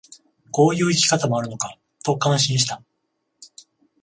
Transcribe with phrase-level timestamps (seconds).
[0.49, 2.81] こういう生き方もあるのかと感心した